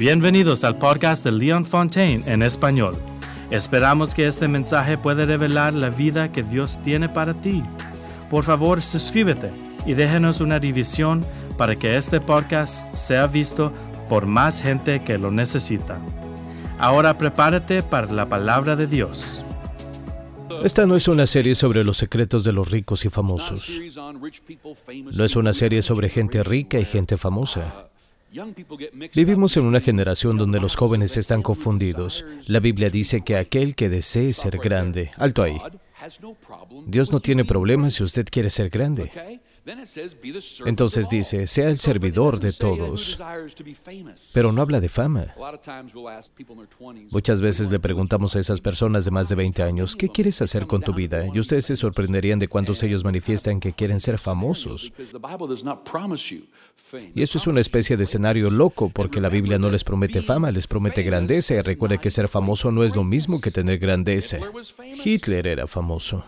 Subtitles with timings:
[0.00, 2.96] Bienvenidos al podcast de Leon Fontaine en español.
[3.50, 7.62] Esperamos que este mensaje pueda revelar la vida que Dios tiene para ti.
[8.30, 9.50] Por favor, suscríbete
[9.84, 11.22] y déjenos una división
[11.58, 13.74] para que este podcast sea visto
[14.08, 16.00] por más gente que lo necesita.
[16.78, 19.44] Ahora prepárate para la palabra de Dios.
[20.64, 23.78] Esta no es una serie sobre los secretos de los ricos y famosos.
[25.12, 27.89] No es una serie sobre gente rica y gente famosa.
[29.14, 32.24] Vivimos en una generación donde los jóvenes están confundidos.
[32.46, 35.58] La Biblia dice que aquel que desee ser grande, alto ahí.
[36.86, 39.10] Dios no tiene problemas si usted quiere ser grande.
[40.66, 43.18] Entonces dice, sea el servidor de todos,
[44.32, 45.34] pero no habla de fama.
[47.10, 50.66] Muchas veces le preguntamos a esas personas de más de 20 años, ¿qué quieres hacer
[50.66, 51.26] con tu vida?
[51.32, 54.92] Y ustedes se sorprenderían de cuántos ellos manifiestan que quieren ser famosos.
[57.14, 60.50] Y eso es una especie de escenario loco, porque la Biblia no les promete fama,
[60.50, 64.38] les promete grandeza, y recuerde que ser famoso no es lo mismo que tener grandeza.
[65.04, 66.24] Hitler era famoso.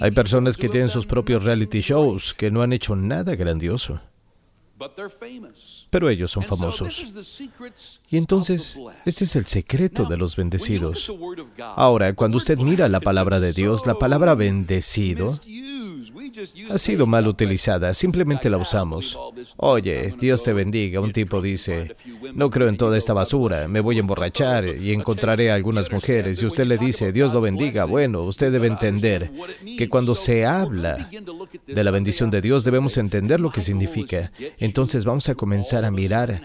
[0.00, 4.00] Hay personas que tienen sus propios reality shows que no han hecho nada grandioso.
[5.90, 7.12] Pero ellos son famosos.
[8.08, 11.12] Y entonces, este es el secreto de los bendecidos.
[11.58, 15.38] Ahora, cuando usted mira la palabra de Dios, la palabra bendecido
[16.70, 19.18] ha sido mal utilizada, simplemente la usamos.
[19.56, 21.00] Oye, Dios te bendiga.
[21.00, 21.96] Un tipo dice,
[22.34, 26.42] no creo en toda esta basura, me voy a emborrachar y encontraré a algunas mujeres.
[26.42, 27.84] Y usted le dice, Dios lo bendiga.
[27.84, 29.30] Bueno, usted debe entender
[29.76, 31.08] que cuando se habla
[31.66, 34.32] de la bendición de Dios, debemos entender lo que significa.
[34.58, 36.40] Entonces vamos a comenzar a mirar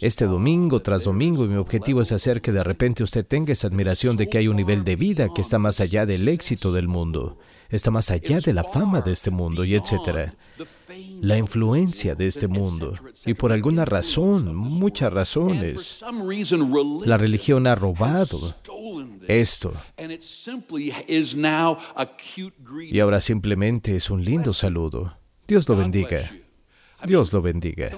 [0.00, 3.66] este domingo tras domingo y mi objetivo es hacer que de repente usted tenga esa
[3.66, 6.88] admiración de que hay un nivel de vida que está más allá del éxito del
[6.88, 7.38] mundo
[7.74, 10.34] está más allá de la fama de este mundo y etcétera.
[11.20, 12.94] La influencia de este mundo.
[13.26, 16.04] Y por alguna razón, muchas razones,
[17.04, 18.54] la religión ha robado
[19.26, 19.72] esto.
[22.90, 25.16] Y ahora simplemente es un lindo saludo.
[25.46, 26.30] Dios lo bendiga.
[27.06, 27.90] Dios lo bendiga.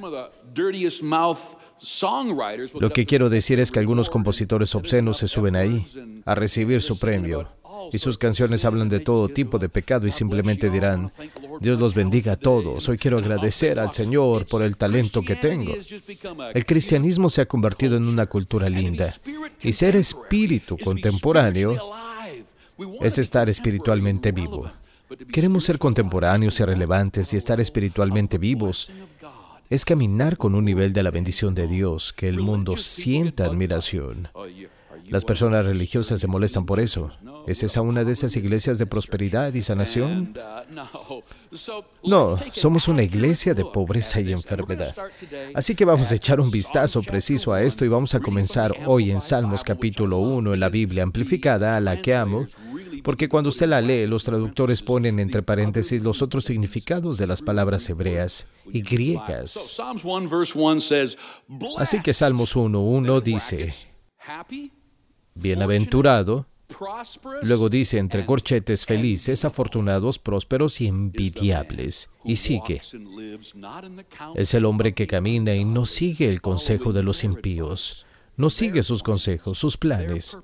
[2.80, 5.86] Lo que quiero decir es que algunos compositores obscenos se suben ahí
[6.24, 7.48] a recibir su premio
[7.92, 11.12] y sus canciones hablan de todo tipo de pecado y simplemente dirán,
[11.60, 15.72] Dios los bendiga a todos, hoy quiero agradecer al Señor por el talento que tengo.
[16.54, 19.12] El cristianismo se ha convertido en una cultura linda
[19.62, 21.76] y ser espíritu contemporáneo
[23.00, 24.70] es estar espiritualmente vivo.
[25.32, 28.90] Queremos ser contemporáneos y relevantes y estar espiritualmente vivos
[29.68, 34.28] es caminar con un nivel de la bendición de Dios que el mundo sienta admiración.
[35.08, 37.12] Las personas religiosas se molestan por eso.
[37.46, 40.36] ¿Es esa una de esas iglesias de prosperidad y sanación?
[42.04, 44.94] No, somos una iglesia de pobreza y enfermedad.
[45.54, 49.12] Así que vamos a echar un vistazo preciso a esto y vamos a comenzar hoy
[49.12, 52.46] en Salmos capítulo 1 en la Biblia amplificada, a la que amo,
[53.04, 57.42] porque cuando usted la lee, los traductores ponen entre paréntesis los otros significados de las
[57.42, 59.78] palabras hebreas y griegas.
[61.78, 63.72] Así que Salmos 1.1 dice,
[65.34, 66.46] bienaventurado,
[67.42, 72.10] luego dice entre corchetes felices, afortunados, prósperos y envidiables.
[72.24, 72.82] Y sigue.
[74.34, 78.06] Es el hombre que camina y no sigue el consejo de los impíos,
[78.36, 80.36] no sigue sus consejos, sus planes,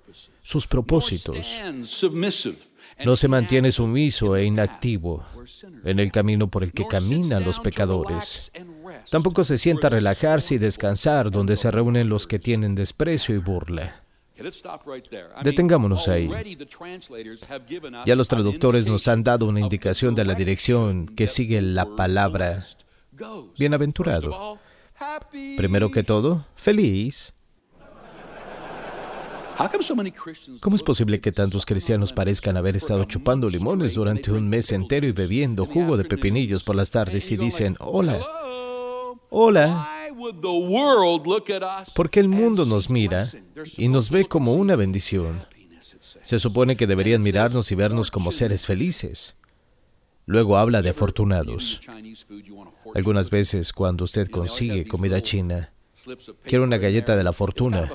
[0.42, 1.46] sus propósitos.
[3.04, 5.24] No se mantiene sumiso e inactivo
[5.84, 8.50] en el camino por el que caminan los pecadores.
[9.10, 13.38] Tampoco se sienta a relajarse y descansar donde se reúnen los que tienen desprecio y
[13.38, 14.01] burla.
[15.42, 16.30] Detengámonos ahí.
[18.06, 22.58] Ya los traductores nos han dado una indicación de la dirección que sigue la palabra
[23.58, 24.58] bienaventurado.
[25.56, 27.34] Primero que todo, feliz.
[30.60, 35.06] ¿Cómo es posible que tantos cristianos parezcan haber estado chupando limones durante un mes entero
[35.06, 38.18] y bebiendo jugo de pepinillos por las tardes y dicen, hola,
[39.30, 40.01] hola?
[41.94, 43.28] Porque el mundo nos mira
[43.76, 45.44] y nos ve como una bendición.
[46.22, 49.36] Se supone que deberían mirarnos y vernos como seres felices.
[50.26, 51.80] Luego habla de afortunados.
[52.94, 55.72] Algunas veces cuando usted consigue comida china,
[56.44, 57.90] Quiero una galleta de la fortuna.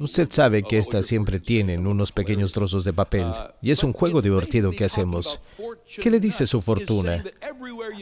[0.00, 3.26] Usted sabe que estas siempre tienen unos pequeños trozos de papel
[3.62, 5.40] y es un juego divertido que hacemos.
[6.00, 7.22] ¿Qué le dice su fortuna?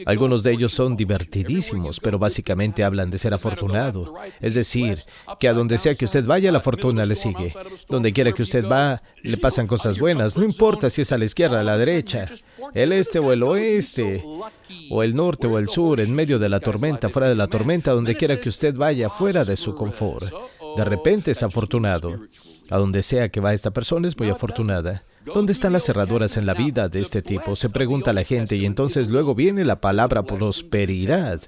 [0.05, 4.15] Algunos de ellos son divertidísimos, pero básicamente hablan de ser afortunado.
[4.41, 5.03] Es decir,
[5.39, 7.53] que a donde sea que usted vaya, la fortuna le sigue.
[7.87, 10.35] Donde quiera que usted va, le pasan cosas buenas.
[10.35, 12.29] No importa si es a la izquierda, a la derecha,
[12.73, 14.23] el este o el oeste.
[14.89, 17.91] O el norte o el sur, en medio de la tormenta, fuera de la tormenta,
[17.91, 20.31] donde quiera que usted vaya, fuera de su confort.
[20.75, 22.19] De repente es afortunado.
[22.69, 25.03] A donde sea que va esta persona es muy afortunada.
[25.25, 27.55] ¿Dónde están las cerraduras en la vida de este tipo?
[27.55, 31.41] Se pregunta la gente y entonces luego viene la palabra prosperidad.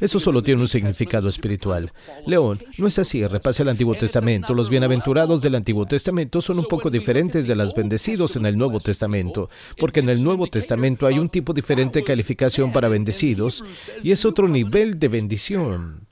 [0.00, 1.92] Eso solo tiene un significado espiritual.
[2.26, 3.26] León, no es así.
[3.26, 4.54] Repase el Antiguo Testamento.
[4.54, 8.80] Los bienaventurados del Antiguo Testamento son un poco diferentes de los bendecidos en el Nuevo
[8.80, 13.64] Testamento, porque en el Nuevo Testamento hay un tipo diferente de calificación para bendecidos
[14.02, 16.03] y es otro nivel de bendición.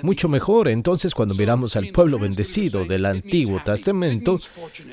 [0.00, 4.38] Mucho mejor, entonces cuando miramos al pueblo bendecido del Antiguo Testamento,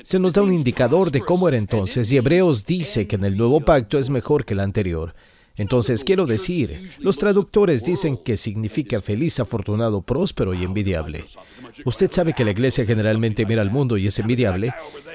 [0.02, 3.36] se nos da un indicador de cómo era entonces y Hebreos dice que en el
[3.36, 5.14] nuevo pacto es mejor que el anterior.
[5.56, 11.24] Entonces quiero decir, los traductores dicen que significa feliz, afortunado, próspero y envidiable.
[11.84, 14.72] Usted sabe que la iglesia generalmente mira al mundo y es envidiable.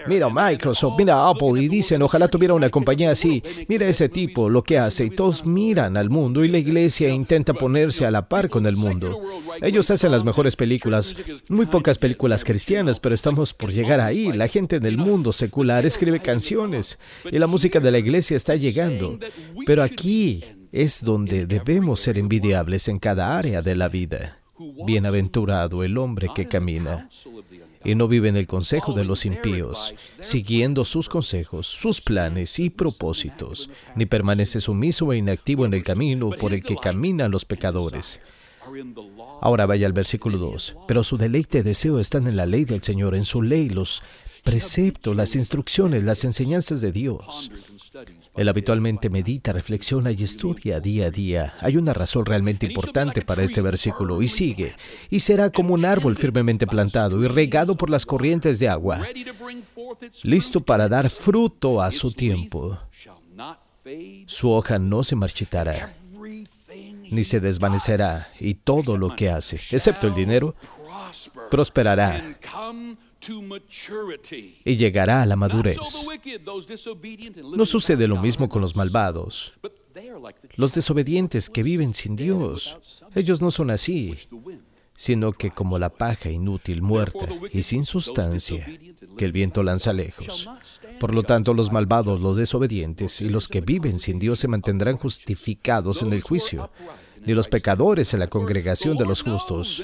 [0.08, 3.42] Mira Microsoft, mira Apple y dicen, ojalá tuviera una compañía así.
[3.68, 5.06] Mira ese tipo, lo que hace.
[5.06, 8.76] Y todos miran al mundo y la iglesia intenta ponerse a la par con el
[8.76, 9.20] mundo.
[9.62, 11.16] Ellos hacen las mejores películas,
[11.50, 14.32] muy pocas películas cristianas, pero estamos por llegar ahí.
[14.32, 17.00] La gente en el mundo secular escribe canciones
[17.32, 19.18] y la música de la iglesia está llegando.
[19.66, 20.25] Pero aquí
[20.72, 24.39] es donde debemos ser envidiables en cada área de la vida.
[24.86, 27.10] Bienaventurado el hombre que camina
[27.83, 32.69] y no vive en el consejo de los impíos, siguiendo sus consejos, sus planes y
[32.69, 38.19] propósitos, ni permanece sumiso e inactivo en el camino por el que caminan los pecadores.
[39.42, 40.77] Ahora vaya al versículo 2.
[40.88, 44.01] Pero su deleite y deseo están en la ley del Señor, en su ley, los
[44.44, 47.51] preceptos, las instrucciones, las enseñanzas de Dios.
[48.36, 51.54] Él habitualmente medita, reflexiona y estudia día a día.
[51.62, 54.76] Hay una razón realmente importante para este versículo y sigue.
[55.10, 59.02] Y será como un árbol firmemente plantado y regado por las corrientes de agua,
[60.24, 62.78] listo para dar fruto a su tiempo.
[64.26, 65.94] Su hoja no se marchitará,
[67.12, 70.56] ni se desvanecerá, y todo lo que hace, excepto el dinero,
[71.52, 72.36] prosperará
[74.63, 75.77] y llegará a la madurez.
[77.56, 79.54] No sucede lo mismo con los malvados.
[80.56, 82.77] Los desobedientes que viven sin Dios,
[83.16, 84.16] ellos no son así,
[84.95, 88.66] sino que como la paja inútil, muerta y sin sustancia,
[89.18, 90.50] que el viento lanza lejos.
[91.00, 94.98] Por lo tanto, los malvados, los desobedientes y los que viven sin Dios se mantendrán
[94.98, 96.72] justificados en el juicio,
[97.25, 99.83] ni los pecadores en la congregación de los justos.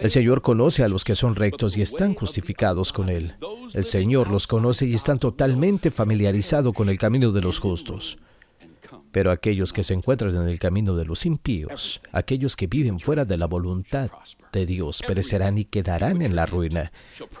[0.00, 3.34] El Señor conoce a los que son rectos y están justificados con Él.
[3.74, 8.18] El Señor los conoce y están totalmente familiarizados con el camino de los justos.
[9.12, 13.24] Pero aquellos que se encuentran en el camino de los impíos, aquellos que viven fuera
[13.24, 14.10] de la voluntad
[14.52, 16.92] de Dios, perecerán y quedarán en la ruina.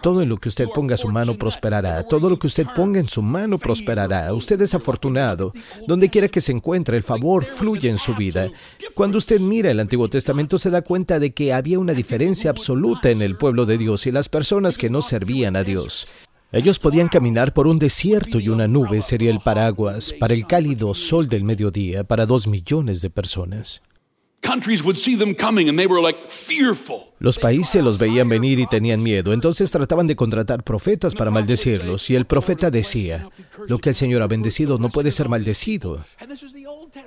[0.02, 2.02] Todo en lo que usted ponga su mano prosperará.
[2.04, 4.32] Todo lo que usted ponga en su mano prosperará.
[4.34, 5.52] Usted es afortunado.
[5.86, 8.48] Donde quiera que se encuentre, el favor fluye en su vida.
[8.94, 13.10] Cuando usted mira el Antiguo Testamento, se da cuenta de que había una diferencia absoluta
[13.10, 16.08] en el pueblo de Dios y las personas que no servían a Dios.
[16.52, 20.94] Ellos podían caminar por un desierto y una nube sería el paraguas para el cálido
[20.94, 23.80] sol del mediodía para dos millones de personas.
[27.20, 32.10] Los países los veían venir y tenían miedo, entonces trataban de contratar profetas para maldecirlos,
[32.10, 33.28] y el profeta decía,
[33.68, 36.04] lo que el Señor ha bendecido no puede ser maldecido,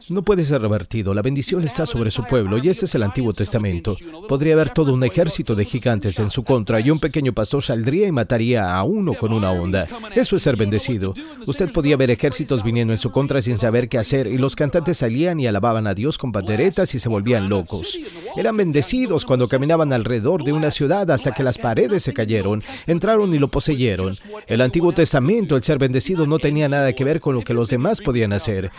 [0.10, 3.34] no puede ser revertido, la bendición está sobre su pueblo, y este es el Antiguo
[3.34, 3.98] Testamento.
[4.30, 8.08] Podría haber todo un ejército de gigantes en su contra, y un pequeño pastor saldría
[8.08, 9.88] y mataría a uno con una onda.
[10.16, 11.16] Eso es ser bendecido.
[11.48, 15.00] Usted podía ver ejércitos viniendo en su contra sin saber qué hacer, y los cantantes
[15.00, 18.00] salían y alababan a Dios con panderetas y se volvían locos.
[18.36, 22.62] Eran bendecidos cuando caminaban al alrededor de una ciudad hasta que las paredes se cayeron,
[22.88, 24.16] entraron y lo poseyeron.
[24.48, 27.70] El Antiguo Testamento, el ser bendecido, no tenía nada que ver con lo que los
[27.70, 28.70] demás podían hacer.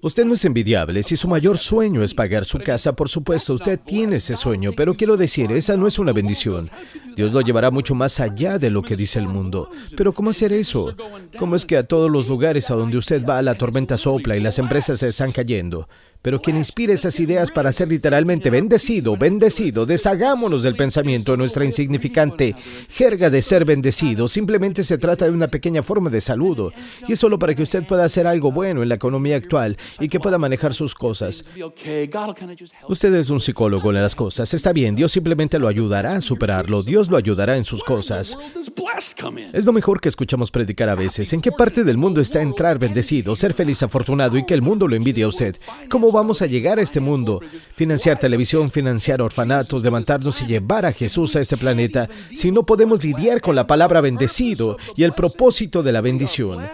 [0.00, 1.02] Usted no es envidiable.
[1.02, 4.94] Si su mayor sueño es pagar su casa, por supuesto, usted tiene ese sueño, pero
[4.94, 6.68] quiero decir, esa no es una bendición.
[7.16, 9.70] Dios lo llevará mucho más allá de lo que dice el mundo.
[9.96, 10.94] Pero ¿cómo hacer eso?
[11.36, 14.40] ¿Cómo es que a todos los lugares a donde usted va la tormenta sopla y
[14.40, 15.88] las empresas se están cayendo?
[16.22, 21.64] Pero quien inspire esas ideas para ser literalmente bendecido, bendecido, deshagámonos del pensamiento de nuestra
[21.64, 22.54] insignificante
[22.88, 24.26] jerga de ser bendecido.
[24.26, 26.72] Simplemente se trata de una pequeña forma de saludo.
[27.06, 30.08] Y es solo para que usted pueda hacer algo bueno en la economía actual y
[30.08, 31.44] que pueda manejar sus cosas.
[32.88, 34.52] Usted es un psicólogo en las cosas.
[34.54, 36.82] Está bien, Dios simplemente lo ayudará a superarlo.
[36.82, 38.36] Dios lo ayudará en sus cosas.
[39.52, 41.32] Es lo mejor que escuchamos predicar a veces.
[41.32, 44.88] ¿En qué parte del mundo está entrar bendecido, ser feliz, afortunado y que el mundo
[44.88, 45.56] lo envidie a usted?
[46.08, 47.38] ¿Cómo vamos a llegar a este mundo?
[47.76, 53.04] Financiar televisión, financiar orfanatos, levantarnos y llevar a Jesús a este planeta si no podemos
[53.04, 56.64] lidiar con la palabra bendecido y el propósito de la bendición.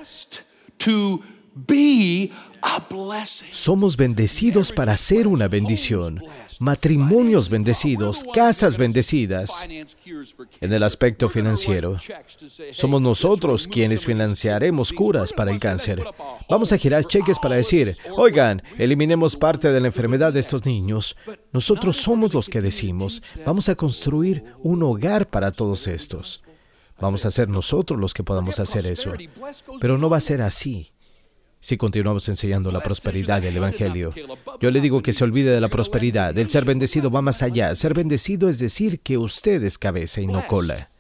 [3.51, 6.23] Somos bendecidos para ser una bendición.
[6.59, 9.67] Matrimonios bendecidos, casas bendecidas.
[10.61, 11.99] En el aspecto financiero,
[12.73, 16.03] somos nosotros quienes financiaremos curas para el cáncer.
[16.49, 21.17] Vamos a girar cheques para decir, oigan, eliminemos parte de la enfermedad de estos niños.
[21.53, 26.43] Nosotros somos los que decimos, vamos a construir un hogar para todos estos.
[27.01, 29.13] Vamos a ser nosotros los que podamos hacer eso.
[29.81, 30.94] Pero no va a ser así
[31.65, 34.11] si continuamos enseñando la prosperidad del Evangelio.
[34.61, 36.37] Yo le digo que se olvide de la prosperidad.
[36.37, 37.75] El ser bendecido va más allá.
[37.75, 40.91] Ser bendecido es decir que usted es cabeza y no cola.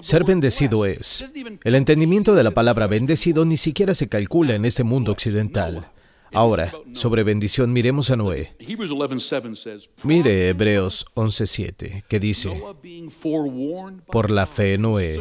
[0.00, 1.30] Ser bendecido es.
[1.64, 5.92] El entendimiento de la palabra bendecido ni siquiera se calcula en este mundo occidental.
[6.32, 8.56] Ahora, sobre bendición, miremos a Noé.
[10.02, 12.62] Mire Hebreos 11:7, que dice,
[14.06, 15.20] por la fe Noé,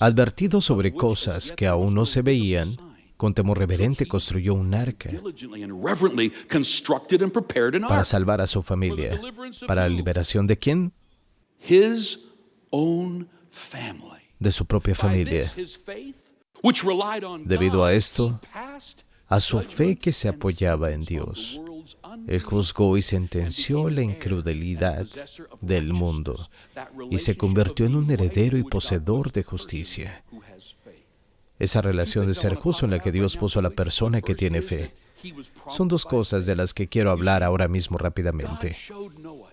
[0.00, 2.76] Advertido sobre cosas que aún no se veían,
[3.16, 5.10] con temor reverente construyó un arca
[7.88, 9.20] para salvar a su familia.
[9.66, 10.92] ¿Para la liberación de quién?
[14.38, 15.50] De su propia familia.
[17.44, 18.40] Debido a esto,
[19.26, 21.60] a su fe que se apoyaba en Dios,
[22.26, 25.06] él juzgó y sentenció la incredulidad
[25.60, 26.48] del mundo
[27.10, 30.24] y se convirtió en un heredero y poseedor de justicia.
[31.58, 34.62] Esa relación de ser justo en la que Dios puso a la persona que tiene
[34.62, 34.94] fe.
[35.68, 38.76] Son dos cosas de las que quiero hablar ahora mismo rápidamente.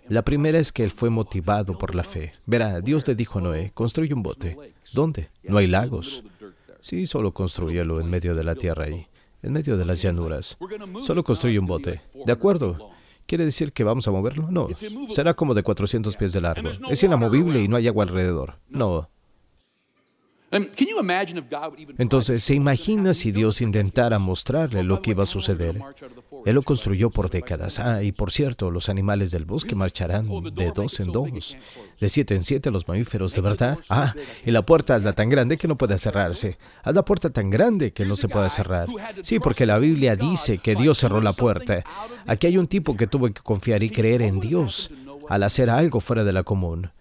[0.10, 2.34] La primera es que él fue motivado por la fe.
[2.46, 4.58] Verá, Dios le dijo a Noé, construye un bote.
[4.92, 5.30] ¿Dónde?
[5.44, 6.24] No hay lagos.
[6.82, 9.08] Sí, solo construyelo en medio de la tierra ahí
[9.42, 10.58] en medio de las llanuras.
[11.02, 12.02] Solo construye un bote.
[12.26, 12.92] ¿De acuerdo?
[13.26, 14.48] ¿Quiere decir que vamos a moverlo?
[14.50, 14.68] No.
[15.10, 16.70] Será como de 400 pies de largo.
[16.90, 18.60] Es inamovible y no hay agua alrededor.
[18.70, 19.10] No.
[21.98, 25.82] Entonces, ¿se imagina si Dios intentara mostrarle lo que iba a suceder?
[26.46, 27.80] Él lo construyó por décadas.
[27.80, 31.58] Ah, y por cierto, los animales del bosque marcharán de dos en dos,
[32.00, 33.78] de siete en siete los mamíferos, ¿de verdad?
[33.90, 34.14] Ah,
[34.46, 36.58] y la puerta es tan grande que no puede cerrarse.
[36.84, 38.88] Haz la puerta tan grande que no se puede cerrar.
[39.22, 41.84] Sí, porque la Biblia dice que Dios cerró la puerta.
[42.26, 44.92] Aquí hay un tipo que tuvo que confiar y creer en Dios
[45.30, 46.92] al hacer algo fuera de la común.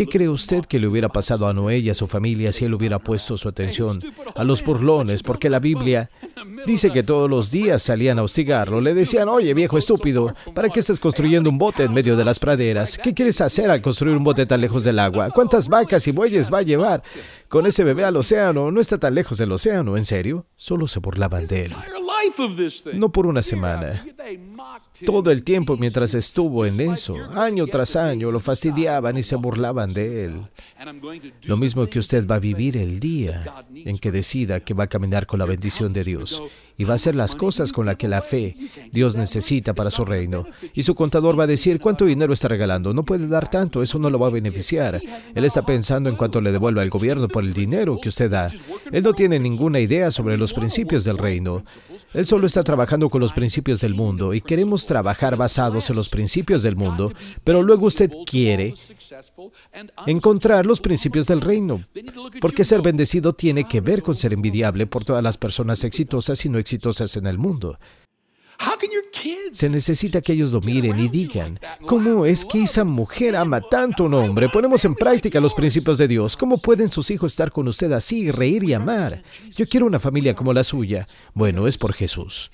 [0.00, 2.72] ¿Qué cree usted que le hubiera pasado a Noé y a su familia si él
[2.72, 4.00] hubiera puesto su atención
[4.34, 5.22] a los burlones?
[5.22, 6.08] Porque la Biblia
[6.66, 8.80] dice que todos los días salían a hostigarlo.
[8.80, 12.38] Le decían, oye viejo estúpido, ¿para qué estás construyendo un bote en medio de las
[12.38, 12.96] praderas?
[12.96, 15.28] ¿Qué quieres hacer al construir un bote tan lejos del agua?
[15.34, 17.02] ¿Cuántas vacas y bueyes va a llevar
[17.48, 18.70] con ese bebé al océano?
[18.70, 20.46] No está tan lejos del océano, ¿en serio?
[20.56, 21.74] Solo se burlaban de él.
[22.94, 24.04] No por una semana.
[25.04, 29.92] Todo el tiempo mientras estuvo en eso, año tras año, lo fastidiaban y se burlaban
[29.92, 30.42] de él.
[31.42, 34.88] Lo mismo que usted va a vivir el día en que decida que va a
[34.88, 36.42] caminar con la bendición de Dios
[36.76, 38.56] y va a hacer las cosas con las que la fe
[38.90, 40.46] Dios necesita para su reino.
[40.74, 42.94] Y su contador va a decir, ¿cuánto dinero está regalando?
[42.94, 45.00] No puede dar tanto, eso no lo va a beneficiar.
[45.34, 48.50] Él está pensando en cuánto le devuelve al gobierno por el dinero que usted da.
[48.90, 51.64] Él no tiene ninguna idea sobre los principios del reino.
[52.12, 56.08] Él solo está trabajando con los principios del mundo y queremos trabajar basados en los
[56.08, 57.12] principios del mundo,
[57.44, 58.74] pero luego usted quiere
[60.06, 61.84] encontrar los principios del reino,
[62.40, 66.48] porque ser bendecido tiene que ver con ser envidiable por todas las personas exitosas y
[66.48, 67.78] no exitosas en el mundo.
[69.52, 74.04] Se necesita que ellos lo miren y digan, ¿cómo es que esa mujer ama tanto
[74.04, 74.48] a un hombre?
[74.48, 76.36] Ponemos en práctica los principios de Dios.
[76.36, 79.22] ¿Cómo pueden sus hijos estar con usted así, reír y amar?
[79.56, 81.06] Yo quiero una familia como la suya.
[81.34, 82.50] Bueno, es por Jesús.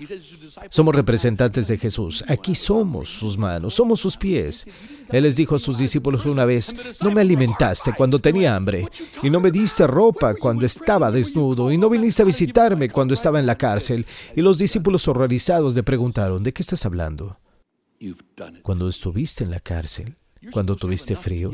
[0.70, 2.24] Somos representantes de Jesús.
[2.28, 4.66] Aquí somos sus manos, somos sus pies.
[5.10, 8.88] Él les dijo a sus discípulos una vez, no me alimentaste cuando tenía hambre,
[9.22, 13.38] y no me diste ropa cuando estaba desnudo, y no viniste a visitarme cuando estaba
[13.38, 14.04] en la cárcel.
[14.34, 17.38] Y los discípulos horrorizados le preguntaron, ¿de qué estás hablando?
[18.62, 20.16] Cuando estuviste en la cárcel,
[20.52, 21.50] cuando tuviste frío,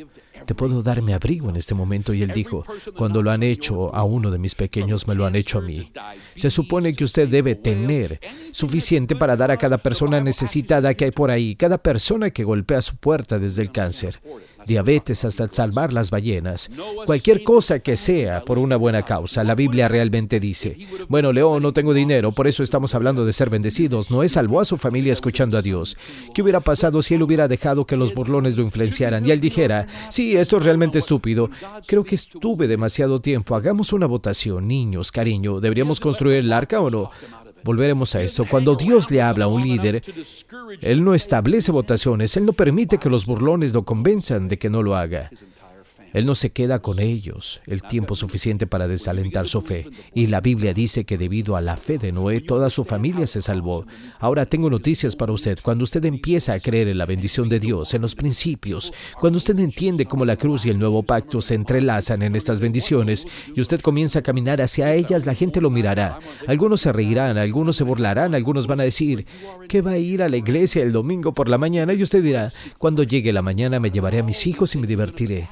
[0.46, 2.14] te puedo dar mi abrigo en este momento.
[2.14, 2.64] Y él dijo,
[2.96, 5.90] cuando lo han hecho a uno de mis pequeños, me lo han hecho a mí.
[6.36, 8.20] Se supone que usted debe tener
[8.52, 12.80] suficiente para dar a cada persona necesitada que hay por ahí, cada persona que golpea
[12.80, 14.20] su puerta desde el cáncer
[14.66, 16.70] diabetes hasta salvar las ballenas,
[17.06, 19.44] cualquier cosa que sea por una buena causa.
[19.44, 20.76] La Biblia realmente dice,
[21.08, 24.10] bueno, León, no tengo dinero, por eso estamos hablando de ser bendecidos.
[24.10, 25.96] Noé salvó a su familia escuchando a Dios.
[26.34, 29.86] ¿Qué hubiera pasado si él hubiera dejado que los burlones lo influenciaran y él dijera,
[30.10, 31.50] sí, esto es realmente estúpido?
[31.86, 33.54] Creo que estuve demasiado tiempo.
[33.54, 37.10] Hagamos una votación, niños, cariño, ¿deberíamos construir el arca o no?
[37.64, 38.44] Volveremos a esto.
[38.44, 40.02] Cuando Dios le habla a un líder,
[40.80, 44.82] Él no establece votaciones, Él no permite que los burlones lo convenzan de que no
[44.82, 45.30] lo haga.
[46.12, 49.88] Él no se queda con ellos el tiempo suficiente para desalentar su fe.
[50.14, 53.42] Y la Biblia dice que debido a la fe de Noé, toda su familia se
[53.42, 53.86] salvó.
[54.18, 55.58] Ahora tengo noticias para usted.
[55.62, 59.58] Cuando usted empieza a creer en la bendición de Dios, en los principios, cuando usted
[59.58, 63.80] entiende cómo la cruz y el nuevo pacto se entrelazan en estas bendiciones y usted
[63.80, 66.18] comienza a caminar hacia ellas, la gente lo mirará.
[66.46, 69.26] Algunos se reirán, algunos se burlarán, algunos van a decir
[69.68, 72.52] que va a ir a la iglesia el domingo por la mañana y usted dirá,
[72.78, 75.48] cuando llegue la mañana me llevaré a mis hijos y me divertiré.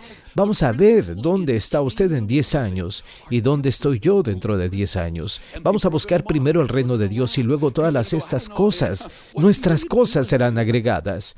[0.50, 4.96] A ver dónde está usted en 10 años y dónde estoy yo dentro de 10
[4.96, 5.40] años.
[5.62, 10.26] Vamos a buscar primero el reino de Dios y luego todas estas cosas, nuestras cosas
[10.26, 11.36] serán agregadas.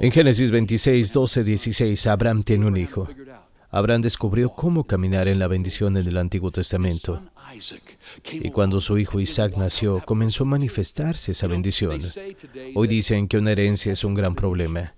[0.00, 3.08] En Génesis 26, 12, 16, Abraham tiene un hijo.
[3.70, 7.22] Abraham descubrió cómo caminar en la bendición en el Antiguo Testamento.
[8.32, 12.00] Y cuando su hijo Isaac nació, comenzó a manifestarse esa bendición.
[12.74, 14.94] Hoy dicen que una herencia es un gran problema.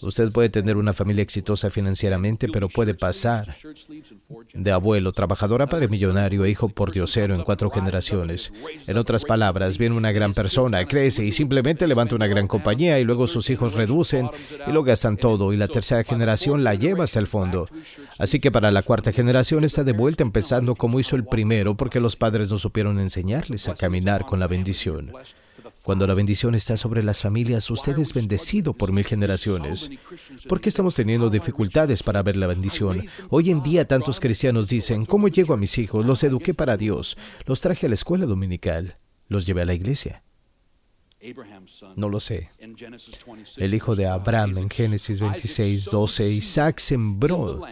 [0.00, 3.56] Usted puede tener una familia exitosa financieramente, pero puede pasar
[4.54, 8.52] de abuelo trabajador a padre millonario e hijo por diosero en cuatro generaciones.
[8.86, 13.04] En otras palabras, viene una gran persona, crece y simplemente levanta una gran compañía y
[13.04, 14.30] luego sus hijos reducen
[14.66, 17.68] y lo gastan todo y la tercera generación la lleva hasta el fondo.
[18.18, 22.00] Así que para la cuarta generación está de vuelta empezando como hizo el primero porque
[22.00, 25.12] los padres no supieron enseñarles a caminar con la bendición.
[25.82, 29.90] Cuando la bendición está sobre las familias, usted es bendecido por mil generaciones.
[30.48, 33.06] ¿Por qué estamos teniendo dificultades para ver la bendición?
[33.30, 36.04] Hoy en día tantos cristianos dicen, ¿cómo llego a mis hijos?
[36.04, 40.22] Los eduqué para Dios, los traje a la escuela dominical, los llevé a la iglesia.
[41.96, 42.50] No lo sé.
[43.56, 47.62] El hijo de Abraham en Génesis 26, 12, Isaac sembró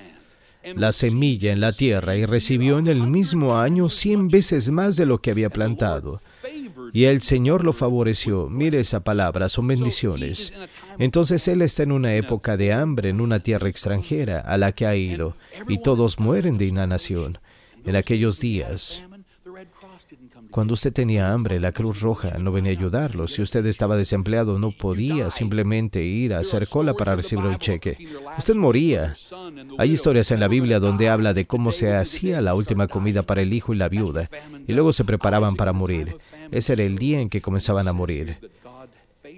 [0.75, 5.07] la semilla en la tierra y recibió en el mismo año cien veces más de
[5.07, 6.21] lo que había plantado.
[6.93, 8.49] Y el Señor lo favoreció.
[8.49, 10.53] Mire esa palabra, son bendiciones.
[10.99, 14.87] Entonces Él está en una época de hambre en una tierra extranjera a la que
[14.87, 15.37] ha ido,
[15.69, 17.39] y todos mueren de inanación.
[17.85, 19.03] En aquellos días,
[20.51, 23.29] cuando usted tenía hambre, la Cruz Roja no venía a ayudarlo.
[23.29, 27.99] Si usted estaba desempleado, no podía simplemente ir a hacer cola para recibir un cheque.
[28.39, 29.15] Usted moría.
[29.77, 33.43] Hay historias en la Biblia donde habla de cómo se hacía la última comida para
[33.43, 34.31] el hijo y la viuda,
[34.67, 36.17] y luego se preparaban para morir.
[36.51, 38.39] Ese era el día en que comenzaban a morir.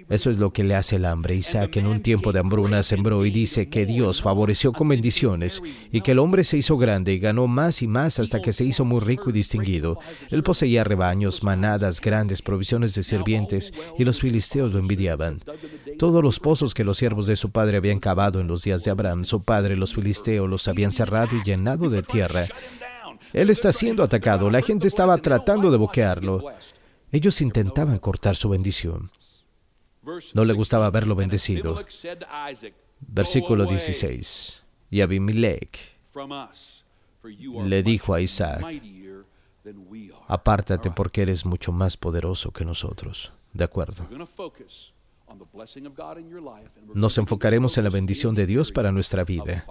[0.09, 1.35] Eso es lo que le hace el hambre.
[1.35, 6.01] Isaac en un tiempo de hambruna sembró y dice que Dios favoreció con bendiciones y
[6.01, 8.83] que el hombre se hizo grande y ganó más y más hasta que se hizo
[8.83, 9.97] muy rico y distinguido.
[10.29, 15.39] Él poseía rebaños, manadas, grandes provisiones de sirvientes y los filisteos lo envidiaban.
[15.97, 18.91] Todos los pozos que los siervos de su padre habían cavado en los días de
[18.91, 22.47] Abraham, su padre, los filisteos, los habían cerrado y llenado de tierra.
[23.33, 24.49] Él está siendo atacado.
[24.49, 26.43] La gente estaba tratando de boquearlo.
[27.11, 29.11] Ellos intentaban cortar su bendición.
[30.33, 31.83] No le gustaba verlo bendecido.
[32.99, 34.63] Versículo 16.
[34.89, 35.97] Y Abimelech
[37.65, 38.65] le dijo a Isaac,
[40.27, 43.31] apártate porque eres mucho más poderoso que nosotros.
[43.53, 44.07] De acuerdo.
[46.93, 49.65] Nos enfocaremos en la bendición de Dios para nuestra vida.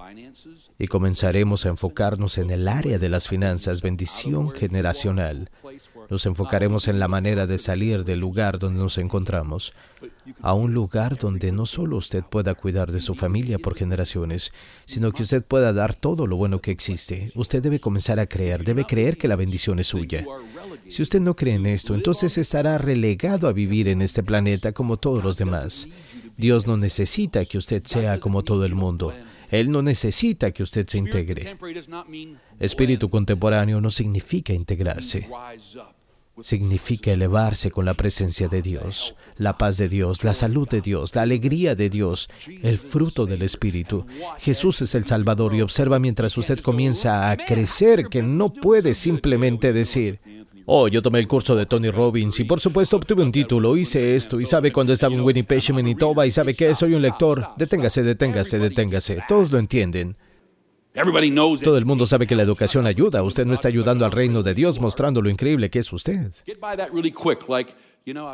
[0.79, 5.51] y comenzaremos a enfocarnos en el área de las finanzas, bendición generacional.
[6.09, 9.73] Nos enfocaremos en la manera de salir del lugar donde nos encontramos
[10.41, 14.53] a un lugar donde no solo usted pueda cuidar de su familia por generaciones,
[14.85, 17.33] sino que usted pueda dar todo lo bueno que existe.
[17.35, 20.27] Usted debe comenzar a creer, debe creer que la bendición es suya.
[20.89, 24.97] Si usted no cree en esto, entonces estará relegado a vivir en este planeta como
[24.97, 25.89] todos los demás.
[26.37, 29.13] Dios no necesita que usted sea como todo el mundo.
[29.51, 31.57] Él no necesita que usted se integre.
[32.59, 35.29] Espíritu contemporáneo no significa integrarse
[36.43, 41.15] significa elevarse con la presencia de Dios, la paz de Dios, la salud de Dios,
[41.15, 42.29] la alegría de Dios,
[42.63, 44.07] el fruto del Espíritu.
[44.39, 49.73] Jesús es el Salvador y observa mientras usted comienza a crecer que no puede simplemente
[49.73, 50.21] decir,
[50.73, 54.15] Oh, yo tomé el curso de Tony Robbins y por supuesto obtuve un título, hice
[54.15, 57.49] esto y sabe cuando estaba en Winnipeg, Manitoba y sabe que soy un lector.
[57.57, 59.25] Deténgase, deténgase, deténgase.
[59.27, 60.17] Todos lo entienden.
[61.63, 63.23] Todo el mundo sabe que la educación ayuda.
[63.23, 66.33] Usted no está ayudando al reino de Dios mostrando lo increíble que es usted.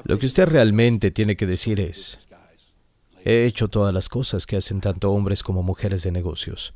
[0.05, 2.19] Lo que usted realmente tiene que decir es,
[3.25, 6.75] he hecho todas las cosas que hacen tanto hombres como mujeres de negocios.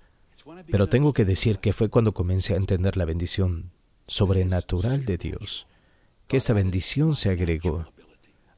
[0.70, 3.70] Pero tengo que decir que fue cuando comencé a entender la bendición
[4.06, 5.66] sobrenatural de Dios,
[6.26, 7.86] que esa bendición se agregó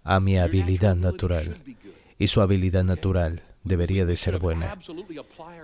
[0.03, 1.59] a mi habilidad natural.
[2.19, 4.79] Y su habilidad natural debería de ser buena.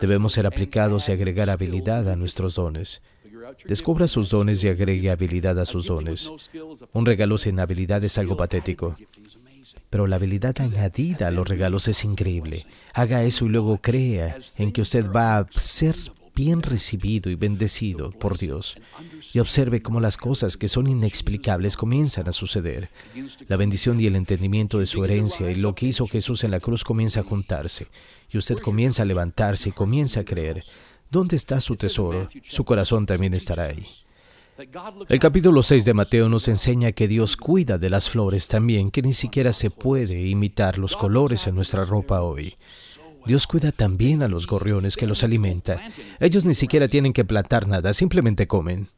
[0.00, 3.02] Debemos ser aplicados y agregar habilidad a nuestros dones.
[3.66, 6.30] Descubra sus dones y agregue habilidad a sus dones.
[6.92, 8.96] Un regalo sin habilidad es algo patético.
[9.90, 12.66] pero la habilidad añadida a los regalos es increíble.
[12.92, 15.96] Haga eso y luego crea en que usted va a ser
[16.38, 18.76] bien recibido y bendecido por Dios.
[19.34, 22.90] Y observe cómo las cosas que son inexplicables comienzan a suceder.
[23.48, 26.60] La bendición y el entendimiento de su herencia y lo que hizo Jesús en la
[26.60, 27.88] cruz comienza a juntarse.
[28.30, 30.62] Y usted comienza a levantarse y comienza a creer.
[31.10, 32.28] ¿Dónde está su tesoro?
[32.48, 33.84] Su corazón también estará ahí.
[35.08, 39.02] El capítulo 6 de Mateo nos enseña que Dios cuida de las flores también, que
[39.02, 42.54] ni siquiera se puede imitar los colores en nuestra ropa hoy.
[43.26, 45.80] Dios cuida también a los gorriones que los alimenta.
[46.20, 48.88] Ellos ni siquiera tienen que plantar nada, simplemente comen.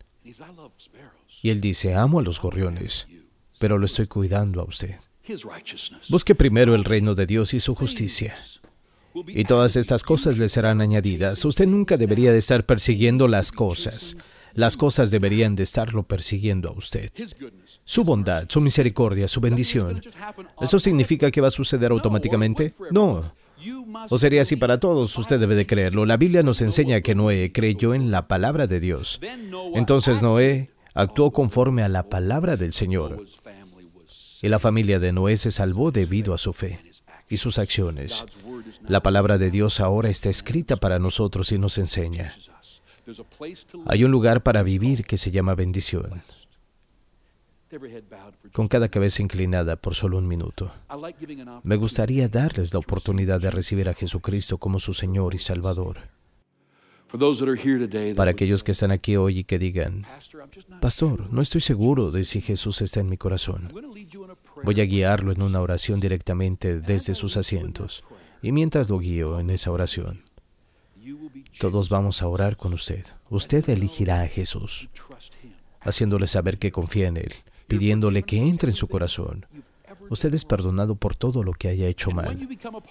[1.43, 3.07] Y Él dice, amo a los gorriones,
[3.59, 4.97] pero lo estoy cuidando a usted.
[6.09, 8.35] Busque primero el reino de Dios y su justicia.
[9.27, 11.45] Y todas estas cosas le serán añadidas.
[11.45, 14.17] Usted nunca debería de estar persiguiendo las cosas.
[14.55, 17.11] Las cosas deberían de estarlo persiguiendo a usted.
[17.85, 20.01] Su bondad, su misericordia, su bendición.
[20.61, 22.75] ¿Eso significa que va a suceder automáticamente?
[22.91, 23.33] No.
[24.09, 26.07] O sería así para todos, usted debe de creerlo.
[26.07, 29.21] La Biblia nos enseña que Noé creyó en la palabra de Dios.
[29.75, 33.25] Entonces Noé actuó conforme a la palabra del Señor.
[34.43, 36.81] Y la familia de Noé se salvó debido a su fe
[37.29, 38.25] y sus acciones.
[38.89, 42.35] La palabra de Dios ahora está escrita para nosotros y nos enseña.
[43.87, 46.23] Hay un lugar para vivir que se llama bendición.
[48.53, 50.73] Con cada cabeza inclinada por solo un minuto.
[51.63, 55.99] Me gustaría darles la oportunidad de recibir a Jesucristo como su Señor y Salvador.
[58.17, 60.07] Para aquellos que están aquí hoy y que digan,
[60.81, 63.73] Pastor, no estoy seguro de si Jesús está en mi corazón.
[64.63, 68.05] Voy a guiarlo en una oración directamente desde sus asientos.
[68.43, 70.23] Y mientras lo guío en esa oración,
[71.59, 73.05] todos vamos a orar con usted.
[73.29, 74.89] Usted elegirá a Jesús,
[75.81, 77.33] haciéndole saber que confía en Él,
[77.71, 79.47] pidiéndole que entre en su corazón.
[80.09, 82.49] Usted es perdonado por todo lo que haya hecho mal.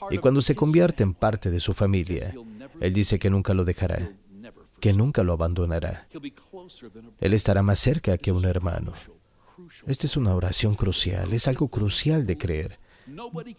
[0.10, 2.34] Y cuando se convierte en parte de su familia,
[2.80, 4.14] Él dice que nunca lo dejará,
[4.80, 6.08] que nunca lo abandonará.
[7.20, 8.94] Él estará más cerca que un hermano.
[9.86, 12.80] Esta es una oración crucial, es algo crucial de creer.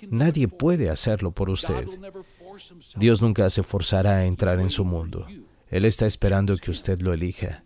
[0.08, 1.86] Nadie puede hacerlo por usted.
[2.96, 5.26] Dios nunca se forzará a entrar en su mundo.
[5.68, 7.62] Él está esperando que usted lo elija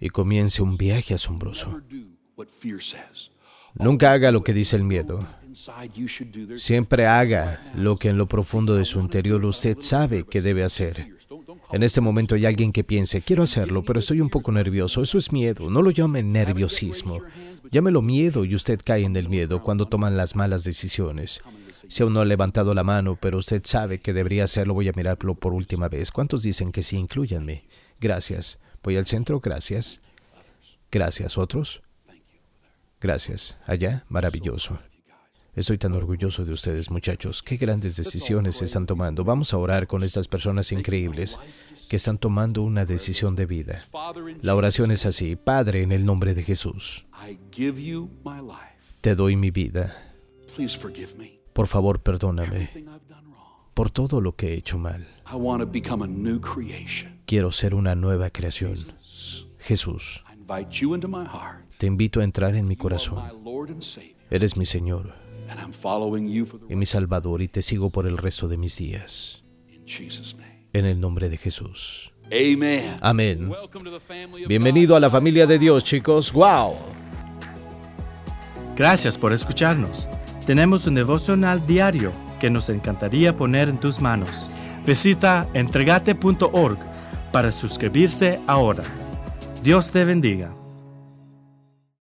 [0.00, 1.80] y comience un viaje asombroso.
[3.74, 5.26] Nunca haga lo que dice el miedo.
[6.56, 11.16] Siempre haga lo que en lo profundo de su interior usted sabe que debe hacer.
[11.72, 15.02] En este momento hay alguien que piense, quiero hacerlo, pero estoy un poco nervioso.
[15.02, 15.68] Eso es miedo.
[15.68, 17.20] No lo llame nerviosismo.
[17.70, 21.42] Llámelo miedo y usted cae en el miedo cuando toman las malas decisiones.
[21.88, 24.92] Si aún no ha levantado la mano, pero usted sabe que debería hacerlo, voy a
[24.92, 26.10] mirarlo por última vez.
[26.10, 26.96] ¿Cuántos dicen que sí?
[26.96, 27.64] Incluyanme.
[28.00, 28.58] Gracias.
[28.86, 30.00] Voy al centro, gracias.
[30.92, 31.36] Gracias.
[31.36, 31.82] ¿Otros?
[33.00, 33.56] Gracias.
[33.66, 34.78] Allá, maravilloso.
[35.56, 37.42] Estoy tan orgulloso de ustedes, muchachos.
[37.42, 39.24] Qué grandes decisiones se están tomando.
[39.24, 41.36] Vamos a orar con estas personas increíbles
[41.90, 43.84] que están tomando una decisión de vida.
[44.42, 45.34] La oración es así.
[45.34, 47.06] Padre, en el nombre de Jesús,
[49.00, 49.96] te doy mi vida.
[51.52, 52.70] Por favor, perdóname
[53.74, 55.08] por todo lo que he hecho mal.
[57.26, 58.76] Quiero ser una nueva creación.
[59.58, 60.22] Jesús,
[61.76, 63.20] te invito a entrar en mi corazón.
[64.30, 65.12] Eres mi Señor
[66.68, 69.42] y mi Salvador y te sigo por el resto de mis días.
[70.72, 72.12] En el nombre de Jesús.
[73.00, 73.52] Amén.
[74.46, 76.32] Bienvenido a la familia de Dios, chicos.
[76.32, 76.74] ¡Wow!
[78.76, 80.08] Gracias por escucharnos.
[80.46, 84.48] Tenemos un devocional diario que nos encantaría poner en tus manos.
[84.86, 86.95] Visita entregate.org
[87.36, 88.82] para suscribirse ahora.
[89.62, 90.54] Dios te bendiga.